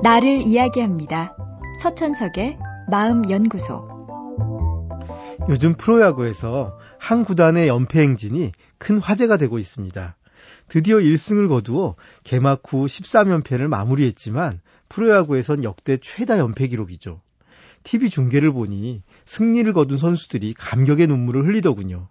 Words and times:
나를 0.00 0.42
이야기합니다. 0.42 1.36
서천석의 1.82 2.56
마음연구소. 2.88 3.88
요즘 5.48 5.74
프로야구에서 5.74 6.78
한 7.00 7.24
구단의 7.24 7.66
연패 7.66 8.00
행진이 8.02 8.52
큰 8.78 8.98
화제가 8.98 9.36
되고 9.38 9.58
있습니다. 9.58 10.16
드디어 10.68 10.98
1승을 10.98 11.48
거두어 11.48 11.96
개막 12.22 12.62
후 12.64 12.86
13연패를 12.86 13.66
마무리했지만 13.66 14.60
프로야구에선 14.88 15.64
역대 15.64 15.96
최다 15.96 16.38
연패 16.38 16.68
기록이죠. 16.68 17.20
TV 17.82 18.08
중계를 18.08 18.52
보니 18.52 19.02
승리를 19.24 19.72
거둔 19.72 19.98
선수들이 19.98 20.54
감격의 20.54 21.08
눈물을 21.08 21.44
흘리더군요. 21.44 22.08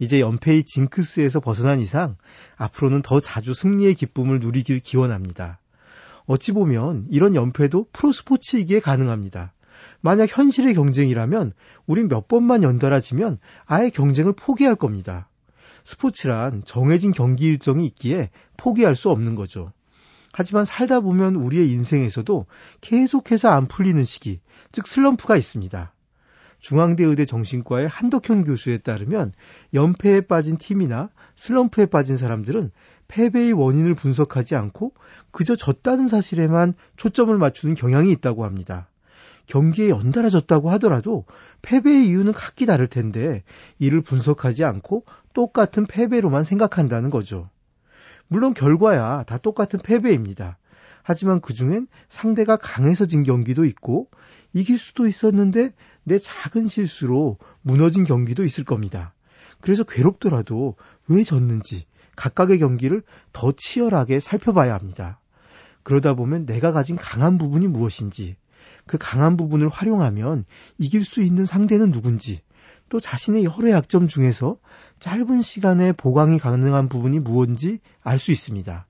이제 0.00 0.18
연패의 0.18 0.64
징크스에서 0.64 1.38
벗어난 1.38 1.78
이상 1.78 2.16
앞으로는 2.56 3.02
더 3.02 3.20
자주 3.20 3.54
승리의 3.54 3.94
기쁨을 3.94 4.40
누리길 4.40 4.80
기원합니다. 4.80 5.60
어찌 6.28 6.52
보면 6.52 7.06
이런 7.10 7.34
연패도 7.34 7.86
프로스포츠이기에 7.92 8.80
가능합니다. 8.80 9.54
만약 10.02 10.28
현실의 10.30 10.74
경쟁이라면 10.74 11.54
우린 11.86 12.08
몇 12.08 12.28
번만 12.28 12.62
연달아 12.62 13.00
지면 13.00 13.38
아예 13.64 13.88
경쟁을 13.88 14.34
포기할 14.34 14.76
겁니다. 14.76 15.30
스포츠란 15.84 16.64
정해진 16.66 17.12
경기 17.12 17.46
일정이 17.46 17.86
있기에 17.86 18.28
포기할 18.58 18.94
수 18.94 19.08
없는 19.10 19.34
거죠. 19.36 19.72
하지만 20.30 20.66
살다 20.66 21.00
보면 21.00 21.34
우리의 21.34 21.70
인생에서도 21.70 22.44
계속해서 22.82 23.48
안 23.48 23.66
풀리는 23.66 24.04
시기, 24.04 24.40
즉 24.70 24.86
슬럼프가 24.86 25.34
있습니다. 25.34 25.94
중앙대 26.58 27.04
의대 27.04 27.24
정신과의 27.24 27.88
한덕현 27.88 28.44
교수에 28.44 28.78
따르면 28.78 29.32
연패에 29.74 30.22
빠진 30.22 30.56
팀이나 30.58 31.10
슬럼프에 31.36 31.86
빠진 31.86 32.16
사람들은 32.16 32.70
패배의 33.06 33.52
원인을 33.52 33.94
분석하지 33.94 34.54
않고 34.56 34.92
그저 35.30 35.56
졌다는 35.56 36.08
사실에만 36.08 36.74
초점을 36.96 37.36
맞추는 37.36 37.74
경향이 37.74 38.10
있다고 38.12 38.44
합니다. 38.44 38.88
경기에 39.46 39.88
연달아 39.88 40.28
졌다고 40.28 40.70
하더라도 40.72 41.24
패배의 41.62 42.08
이유는 42.08 42.32
각기 42.32 42.66
다를 42.66 42.86
텐데 42.86 43.42
이를 43.78 44.02
분석하지 44.02 44.64
않고 44.64 45.04
똑같은 45.32 45.86
패배로만 45.86 46.42
생각한다는 46.42 47.08
거죠. 47.08 47.48
물론 48.26 48.52
결과야 48.52 49.22
다 49.22 49.38
똑같은 49.38 49.80
패배입니다. 49.80 50.58
하지만 51.02 51.40
그 51.40 51.54
중엔 51.54 51.86
상대가 52.10 52.58
강해서 52.58 53.06
진 53.06 53.22
경기도 53.22 53.64
있고 53.64 54.10
이길 54.52 54.76
수도 54.78 55.06
있었는데 55.06 55.72
내 56.08 56.18
작은 56.18 56.66
실수로 56.66 57.38
무너진 57.62 58.04
경기도 58.04 58.44
있을 58.44 58.64
겁니다. 58.64 59.14
그래서 59.60 59.84
괴롭더라도 59.84 60.76
왜 61.06 61.22
졌는지 61.22 61.86
각각의 62.16 62.58
경기를 62.58 63.02
더 63.32 63.52
치열하게 63.52 64.18
살펴봐야 64.18 64.74
합니다. 64.74 65.20
그러다 65.82 66.14
보면 66.14 66.46
내가 66.46 66.72
가진 66.72 66.96
강한 66.96 67.38
부분이 67.38 67.68
무엇인지, 67.68 68.36
그 68.86 68.98
강한 68.98 69.36
부분을 69.36 69.68
활용하면 69.68 70.44
이길 70.78 71.04
수 71.04 71.22
있는 71.22 71.46
상대는 71.46 71.92
누군지, 71.92 72.40
또 72.88 72.98
자신의 73.00 73.44
여러 73.44 73.70
약점 73.70 74.06
중에서 74.06 74.56
짧은 74.98 75.42
시간에 75.42 75.92
보강이 75.92 76.38
가능한 76.38 76.88
부분이 76.88 77.20
무엇인지 77.20 77.80
알 78.02 78.18
수 78.18 78.32
있습니다. 78.32 78.86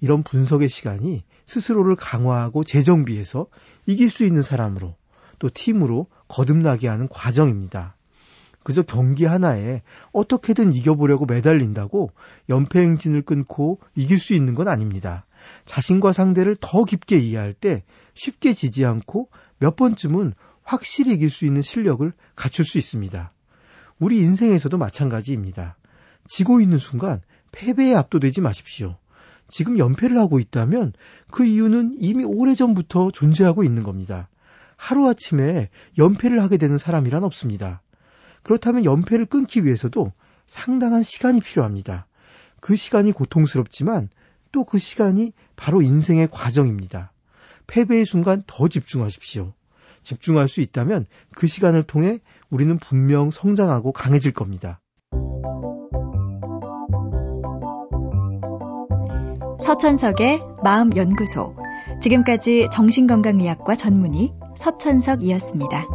이런 0.00 0.22
분석의 0.22 0.68
시간이 0.68 1.24
스스로를 1.46 1.96
강화하고 1.96 2.64
재정비해서 2.64 3.46
이길 3.86 4.10
수 4.10 4.24
있는 4.24 4.42
사람으로 4.42 4.96
또 5.38 5.48
팀으로 5.48 6.06
거듭나게 6.28 6.88
하는 6.88 7.08
과정입니다. 7.08 7.94
그저 8.62 8.82
경기 8.82 9.24
하나에 9.24 9.82
어떻게든 10.12 10.72
이겨보려고 10.72 11.24
매달린다고 11.26 12.10
연패 12.48 12.80
행진을 12.80 13.22
끊고 13.22 13.80
이길 13.94 14.18
수 14.18 14.34
있는 14.34 14.54
건 14.54 14.68
아닙니다. 14.68 15.24
자신과 15.64 16.12
상대를 16.12 16.56
더 16.60 16.84
깊게 16.84 17.16
이해할 17.18 17.54
때 17.54 17.84
쉽게 18.14 18.52
지지 18.52 18.84
않고 18.84 19.30
몇 19.58 19.76
번쯤은 19.76 20.34
확실히 20.62 21.14
이길 21.14 21.30
수 21.30 21.46
있는 21.46 21.62
실력을 21.62 22.12
갖출 22.36 22.64
수 22.64 22.76
있습니다. 22.76 23.32
우리 23.98 24.18
인생에서도 24.18 24.76
마찬가지입니다. 24.76 25.78
지고 26.26 26.60
있는 26.60 26.76
순간 26.76 27.22
패배에 27.52 27.94
압도되지 27.94 28.42
마십시오. 28.42 28.98
지금 29.48 29.78
연패를 29.78 30.18
하고 30.18 30.38
있다면 30.40 30.92
그 31.30 31.44
이유는 31.44 31.96
이미 31.98 32.22
오래전부터 32.24 33.12
존재하고 33.12 33.64
있는 33.64 33.82
겁니다. 33.82 34.28
하루아침에 34.78 35.68
연패를 35.98 36.40
하게 36.40 36.56
되는 36.56 36.78
사람이란 36.78 37.24
없습니다. 37.24 37.82
그렇다면 38.42 38.84
연패를 38.84 39.26
끊기 39.26 39.64
위해서도 39.64 40.12
상당한 40.46 41.02
시간이 41.02 41.40
필요합니다. 41.40 42.06
그 42.60 42.76
시간이 42.76 43.12
고통스럽지만 43.12 44.08
또 44.50 44.64
그 44.64 44.78
시간이 44.78 45.32
바로 45.56 45.82
인생의 45.82 46.28
과정입니다. 46.30 47.12
패배의 47.66 48.06
순간 48.06 48.42
더 48.46 48.66
집중하십시오. 48.68 49.52
집중할 50.02 50.48
수 50.48 50.62
있다면 50.62 51.06
그 51.34 51.46
시간을 51.46 51.82
통해 51.82 52.20
우리는 52.48 52.78
분명 52.78 53.30
성장하고 53.30 53.92
강해질 53.92 54.32
겁니다. 54.32 54.80
서천석의 59.60 60.40
마음연구소. 60.62 61.56
지금까지 62.00 62.68
정신건강의학과 62.72 63.76
전문의 63.76 64.32
서천석이었습니다. 64.58 65.86